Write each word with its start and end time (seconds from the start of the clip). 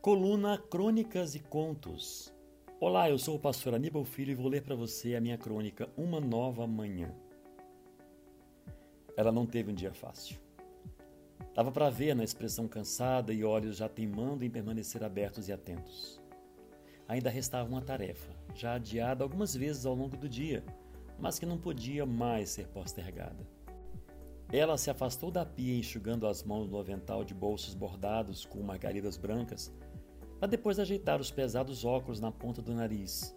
Coluna 0.00 0.56
Crônicas 0.56 1.34
e 1.34 1.40
Contos. 1.40 2.32
Olá, 2.78 3.10
eu 3.10 3.18
sou 3.18 3.34
o 3.34 3.38
pastor 3.38 3.74
Aníbal 3.74 4.04
Filho 4.04 4.30
e 4.30 4.34
vou 4.34 4.46
ler 4.46 4.62
para 4.62 4.76
você 4.76 5.16
a 5.16 5.20
minha 5.20 5.36
crônica 5.36 5.88
Uma 5.96 6.20
Nova 6.20 6.68
Manhã. 6.68 7.12
Ela 9.16 9.32
não 9.32 9.44
teve 9.44 9.72
um 9.72 9.74
dia 9.74 9.92
fácil. 9.92 10.38
Dava 11.52 11.72
para 11.72 11.90
ver 11.90 12.14
na 12.14 12.22
expressão 12.22 12.68
cansada 12.68 13.32
e 13.32 13.42
olhos 13.42 13.78
já 13.78 13.88
teimando 13.88 14.44
em 14.44 14.50
permanecer 14.50 15.02
abertos 15.02 15.48
e 15.48 15.52
atentos. 15.52 16.20
Ainda 17.08 17.28
restava 17.28 17.68
uma 17.68 17.82
tarefa, 17.82 18.32
já 18.54 18.74
adiada 18.74 19.24
algumas 19.24 19.52
vezes 19.52 19.84
ao 19.84 19.96
longo 19.96 20.16
do 20.16 20.28
dia, 20.28 20.64
mas 21.18 21.40
que 21.40 21.44
não 21.44 21.58
podia 21.58 22.06
mais 22.06 22.50
ser 22.50 22.68
postergada. 22.68 23.57
Ela 24.50 24.78
se 24.78 24.90
afastou 24.90 25.30
da 25.30 25.44
pia 25.44 25.76
enxugando 25.76 26.26
as 26.26 26.42
mãos 26.42 26.68
no 26.68 26.78
avental 26.78 27.22
de 27.22 27.34
bolsos 27.34 27.74
bordados 27.74 28.46
com 28.46 28.62
margaridas 28.62 29.16
brancas 29.16 29.70
para 30.38 30.48
depois 30.48 30.78
ajeitar 30.78 31.20
os 31.20 31.30
pesados 31.30 31.84
óculos 31.84 32.20
na 32.20 32.30
ponta 32.30 32.62
do 32.62 32.72
nariz. 32.72 33.36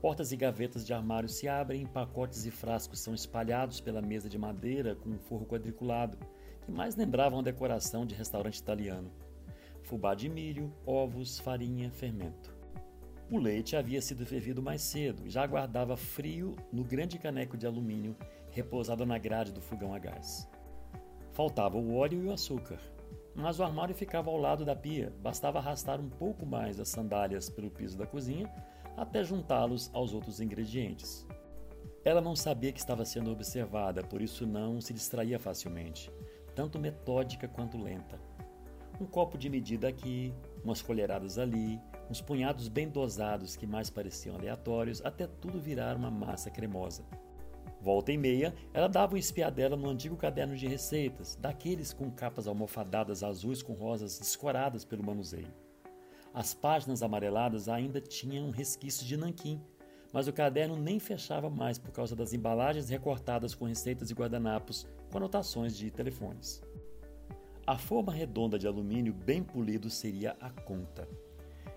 Portas 0.00 0.30
e 0.30 0.36
gavetas 0.36 0.86
de 0.86 0.92
armário 0.92 1.28
se 1.28 1.48
abrem, 1.48 1.86
pacotes 1.86 2.46
e 2.46 2.50
frascos 2.50 3.00
são 3.00 3.14
espalhados 3.14 3.80
pela 3.80 4.00
mesa 4.00 4.28
de 4.28 4.38
madeira 4.38 4.94
com 4.94 5.08
um 5.10 5.18
forro 5.18 5.46
quadriculado, 5.46 6.18
que 6.64 6.70
mais 6.70 6.94
lembrava 6.94 7.34
uma 7.34 7.42
decoração 7.42 8.06
de 8.06 8.14
restaurante 8.14 8.58
italiano. 8.58 9.10
Fubá 9.82 10.14
de 10.14 10.28
milho, 10.28 10.72
ovos, 10.86 11.40
farinha, 11.40 11.90
fermento. 11.90 12.57
O 13.30 13.38
leite 13.38 13.76
havia 13.76 14.00
sido 14.00 14.24
fervido 14.24 14.62
mais 14.62 14.80
cedo 14.80 15.26
e 15.26 15.30
já 15.30 15.42
aguardava 15.42 15.98
frio 15.98 16.56
no 16.72 16.82
grande 16.82 17.18
caneco 17.18 17.58
de 17.58 17.66
alumínio 17.66 18.16
repousado 18.50 19.04
na 19.04 19.18
grade 19.18 19.52
do 19.52 19.60
fogão 19.60 19.92
a 19.92 19.98
gás. 19.98 20.48
Faltava 21.32 21.76
o 21.76 21.94
óleo 21.94 22.22
e 22.22 22.26
o 22.26 22.32
açúcar, 22.32 22.80
mas 23.34 23.60
o 23.60 23.62
armário 23.62 23.94
ficava 23.94 24.30
ao 24.30 24.38
lado 24.38 24.64
da 24.64 24.74
pia, 24.74 25.12
bastava 25.20 25.58
arrastar 25.58 26.00
um 26.00 26.08
pouco 26.08 26.46
mais 26.46 26.80
as 26.80 26.88
sandálias 26.88 27.50
pelo 27.50 27.70
piso 27.70 27.98
da 27.98 28.06
cozinha 28.06 28.50
até 28.96 29.22
juntá-los 29.22 29.90
aos 29.92 30.14
outros 30.14 30.40
ingredientes. 30.40 31.26
Ela 32.04 32.22
não 32.22 32.34
sabia 32.34 32.72
que 32.72 32.80
estava 32.80 33.04
sendo 33.04 33.30
observada, 33.30 34.02
por 34.02 34.22
isso 34.22 34.46
não 34.46 34.80
se 34.80 34.94
distraía 34.94 35.38
facilmente, 35.38 36.10
tanto 36.54 36.78
metódica 36.78 37.46
quanto 37.46 37.76
lenta. 37.76 38.18
Um 38.98 39.04
copo 39.04 39.36
de 39.36 39.50
medida 39.50 39.86
aqui, 39.86 40.32
umas 40.64 40.82
colheradas 40.82 41.38
ali, 41.38 41.80
uns 42.10 42.20
punhados 42.20 42.68
bem 42.68 42.88
dosados 42.88 43.56
que 43.56 43.66
mais 43.66 43.90
pareciam 43.90 44.36
aleatórios, 44.36 45.04
até 45.04 45.26
tudo 45.26 45.60
virar 45.60 45.96
uma 45.96 46.10
massa 46.10 46.50
cremosa. 46.50 47.04
Volta 47.80 48.10
e 48.10 48.18
meia, 48.18 48.54
ela 48.74 48.88
dava 48.88 49.14
uma 49.14 49.18
espiadela 49.18 49.76
no 49.76 49.88
antigo 49.88 50.16
caderno 50.16 50.56
de 50.56 50.66
receitas, 50.66 51.36
daqueles 51.36 51.92
com 51.92 52.10
capas 52.10 52.48
almofadadas 52.48 53.22
azuis 53.22 53.62
com 53.62 53.72
rosas 53.72 54.18
descoradas 54.18 54.84
pelo 54.84 55.04
manuseio. 55.04 55.52
As 56.34 56.52
páginas 56.54 57.02
amareladas 57.02 57.68
ainda 57.68 58.00
tinham 58.00 58.50
resquícios 58.50 59.06
de 59.06 59.16
nanquim, 59.16 59.60
mas 60.12 60.26
o 60.26 60.32
caderno 60.32 60.76
nem 60.76 60.98
fechava 60.98 61.48
mais 61.48 61.78
por 61.78 61.92
causa 61.92 62.16
das 62.16 62.32
embalagens 62.32 62.88
recortadas 62.88 63.54
com 63.54 63.66
receitas 63.66 64.10
e 64.10 64.14
guardanapos 64.14 64.86
com 65.10 65.18
anotações 65.18 65.76
de 65.76 65.90
telefones. 65.90 66.62
A 67.68 67.76
forma 67.76 68.10
redonda 68.10 68.58
de 68.58 68.66
alumínio 68.66 69.12
bem 69.12 69.42
polido 69.42 69.90
seria 69.90 70.34
a 70.40 70.48
conta. 70.48 71.06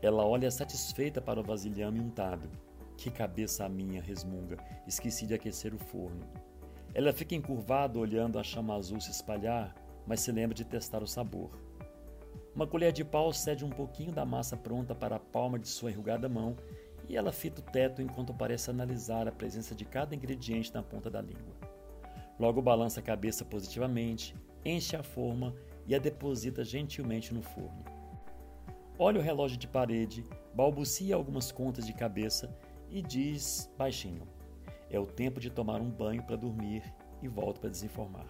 Ela 0.00 0.24
olha 0.24 0.48
satisfeita 0.48 1.20
para 1.20 1.40
o 1.40 1.42
vasilhame 1.42 1.98
untado. 1.98 2.48
Que 2.96 3.10
cabeça 3.10 3.64
a 3.64 3.68
minha, 3.68 4.00
resmunga. 4.00 4.58
Esqueci 4.86 5.26
de 5.26 5.34
aquecer 5.34 5.74
o 5.74 5.78
forno. 5.78 6.24
Ela 6.94 7.12
fica 7.12 7.34
encurvada 7.34 7.98
olhando 7.98 8.38
a 8.38 8.44
chama 8.44 8.76
azul 8.76 9.00
se 9.00 9.10
espalhar, 9.10 9.74
mas 10.06 10.20
se 10.20 10.30
lembra 10.30 10.54
de 10.54 10.64
testar 10.64 11.02
o 11.02 11.06
sabor. 11.08 11.50
Uma 12.54 12.64
colher 12.64 12.92
de 12.92 13.04
pau 13.04 13.32
cede 13.32 13.64
um 13.64 13.70
pouquinho 13.70 14.12
da 14.12 14.24
massa 14.24 14.56
pronta 14.56 14.94
para 14.94 15.16
a 15.16 15.18
palma 15.18 15.58
de 15.58 15.66
sua 15.66 15.90
enrugada 15.90 16.28
mão 16.28 16.54
e 17.08 17.16
ela 17.16 17.32
fita 17.32 17.60
o 17.60 17.64
teto 17.64 18.00
enquanto 18.00 18.32
parece 18.32 18.70
analisar 18.70 19.26
a 19.26 19.32
presença 19.32 19.74
de 19.74 19.84
cada 19.84 20.14
ingrediente 20.14 20.72
na 20.72 20.80
ponta 20.80 21.10
da 21.10 21.20
língua. 21.20 21.56
Logo 22.38 22.62
balança 22.62 23.00
a 23.00 23.02
cabeça 23.02 23.44
positivamente, 23.44 24.32
enche 24.64 24.94
a 24.94 25.02
forma 25.02 25.52
e 25.86 25.94
a 25.94 25.98
deposita 25.98 26.64
gentilmente 26.64 27.32
no 27.34 27.42
forno. 27.42 27.84
Olha 28.98 29.18
o 29.18 29.22
relógio 29.22 29.56
de 29.56 29.66
parede, 29.66 30.24
balbucia 30.54 31.14
algumas 31.14 31.50
contas 31.50 31.86
de 31.86 31.92
cabeça 31.92 32.56
e 32.88 33.02
diz 33.02 33.70
baixinho: 33.76 34.28
É 34.90 34.98
o 35.00 35.06
tempo 35.06 35.40
de 35.40 35.50
tomar 35.50 35.80
um 35.80 35.90
banho 35.90 36.22
para 36.22 36.36
dormir 36.36 36.82
e 37.22 37.28
volta 37.28 37.60
para 37.60 37.70
desinformar. 37.70 38.28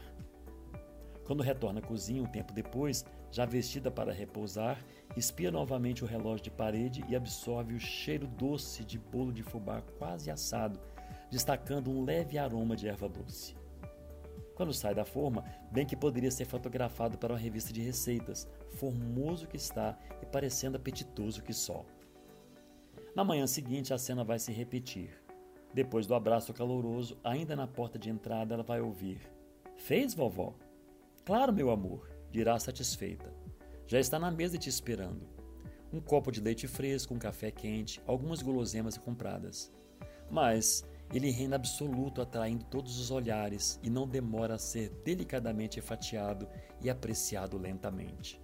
Quando 1.25 1.43
retorna 1.43 1.81
à 1.81 1.83
cozinha 1.83 2.23
um 2.23 2.27
tempo 2.27 2.53
depois, 2.53 3.05
já 3.31 3.45
vestida 3.47 3.91
para 3.91 4.13
repousar, 4.13 4.79
espia 5.17 5.51
novamente 5.51 6.05
o 6.05 6.07
relógio 6.07 6.45
de 6.45 6.51
parede 6.51 7.05
e 7.09 7.17
absorve 7.17 7.75
o 7.75 7.81
cheiro 7.81 8.27
doce 8.27 8.85
de 8.85 8.99
bolo 8.99 9.33
de 9.33 9.43
fubá 9.43 9.81
quase 9.99 10.31
assado, 10.31 10.81
destacando 11.31 11.91
um 11.91 12.05
leve 12.05 12.39
aroma 12.39 12.77
de 12.77 12.89
erva 12.89 13.09
doce. 13.09 13.62
Quando 14.55 14.73
sai 14.73 14.95
da 14.95 15.05
forma, 15.05 15.45
bem 15.71 15.87
que 15.87 15.97
poderia 15.97 16.31
ser 16.31 16.45
fotografado 16.45 17.17
para 17.17 17.33
uma 17.33 17.39
revista 17.39 17.73
de 17.73 17.81
receitas, 17.81 18.47
formoso 18.77 19.47
que 19.47 19.57
está 19.57 19.99
e 20.23 20.27
parecendo 20.27 20.77
apetitoso 20.77 21.43
que 21.43 21.53
só. 21.53 21.85
Na 23.15 23.25
manhã 23.25 23.47
seguinte, 23.47 23.93
a 23.93 23.99
cena 23.99 24.25
vai 24.25 24.39
se 24.39 24.53
repetir. 24.53 25.11
Depois 25.73 26.07
do 26.07 26.15
abraço 26.15 26.53
caloroso, 26.53 27.19
ainda 27.25 27.57
na 27.57 27.67
porta 27.67 27.99
de 27.99 28.11
entrada, 28.11 28.55
ela 28.55 28.63
vai 28.63 28.81
ouvir: 28.81 29.21
Fez, 29.77 30.15
vovó? 30.15 30.55
Claro, 31.25 31.53
meu 31.53 31.71
amor, 31.71 32.11
dirá 32.31 32.59
satisfeita. 32.59 33.33
Já 33.87 33.99
está 33.99 34.19
na 34.19 34.31
mesa 34.31 34.59
te 34.59 34.69
esperando. 34.69 35.29
Um 35.93 36.01
copo 36.01 36.31
de 36.31 36.41
leite 36.41 36.67
fresco, 36.67 37.15
um 37.15 37.19
café 37.19 37.51
quente, 37.51 38.01
algumas 38.07 38.41
guloseimas 38.41 38.97
compradas. 38.97 39.71
Mas 40.31 40.85
ele 41.13 41.31
reina 41.31 41.57
absoluto, 41.57 42.23
atraindo 42.23 42.65
todos 42.65 42.99
os 42.99 43.11
olhares 43.11 43.79
e 43.83 43.91
não 43.91 44.09
demora 44.09 44.55
a 44.55 44.59
ser 44.59 44.91
delicadamente 45.05 45.81
fatiado 45.81 46.49
e 46.81 46.89
apreciado 46.89 47.59
lentamente. 47.59 48.41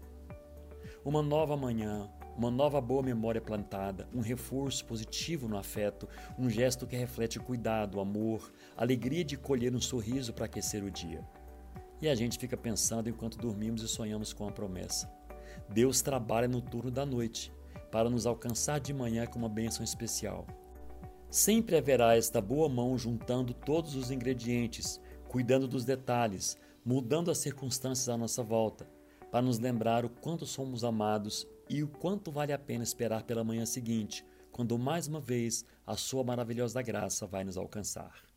Uma 1.04 1.22
nova 1.22 1.56
manhã, 1.56 2.10
uma 2.36 2.50
nova 2.50 2.80
boa 2.80 3.02
memória 3.02 3.40
plantada, 3.40 4.08
um 4.14 4.20
reforço 4.20 4.84
positivo 4.84 5.48
no 5.48 5.56
afeto, 5.56 6.08
um 6.38 6.50
gesto 6.50 6.86
que 6.86 6.96
reflete 6.96 7.40
cuidado, 7.40 8.00
amor, 8.00 8.52
alegria 8.76 9.24
de 9.24 9.36
colher 9.36 9.74
um 9.74 9.80
sorriso 9.80 10.32
para 10.32 10.44
aquecer 10.44 10.84
o 10.84 10.90
dia. 10.90 11.26
E 12.00 12.08
a 12.08 12.14
gente 12.14 12.38
fica 12.38 12.56
pensando 12.56 13.08
enquanto 13.08 13.38
dormimos 13.38 13.82
e 13.82 13.88
sonhamos 13.88 14.32
com 14.32 14.46
a 14.46 14.52
promessa. 14.52 15.10
Deus 15.68 16.00
trabalha 16.00 16.46
no 16.46 16.60
turno 16.60 16.90
da 16.90 17.04
noite 17.04 17.52
para 17.90 18.10
nos 18.10 18.26
alcançar 18.26 18.78
de 18.78 18.92
manhã 18.92 19.26
com 19.26 19.38
uma 19.38 19.48
bênção 19.48 19.82
especial. 19.82 20.46
Sempre 21.30 21.76
haverá 21.76 22.16
esta 22.16 22.40
boa 22.40 22.70
mão 22.70 22.96
juntando 22.96 23.52
todos 23.52 23.94
os 23.94 24.10
ingredientes, 24.10 24.98
cuidando 25.28 25.68
dos 25.68 25.84
detalhes, 25.84 26.56
mudando 26.82 27.30
as 27.30 27.36
circunstâncias 27.36 28.08
à 28.08 28.16
nossa 28.16 28.42
volta, 28.42 28.88
para 29.30 29.42
nos 29.42 29.58
lembrar 29.58 30.06
o 30.06 30.08
quanto 30.08 30.46
somos 30.46 30.84
amados 30.84 31.46
e 31.68 31.82
o 31.82 31.88
quanto 31.88 32.32
vale 32.32 32.52
a 32.52 32.58
pena 32.58 32.82
esperar 32.82 33.24
pela 33.24 33.44
manhã 33.44 33.66
seguinte, 33.66 34.24
quando 34.50 34.78
mais 34.78 35.06
uma 35.06 35.20
vez 35.20 35.66
a 35.86 35.96
Sua 35.96 36.24
maravilhosa 36.24 36.80
graça 36.80 37.26
vai 37.26 37.44
nos 37.44 37.58
alcançar. 37.58 38.27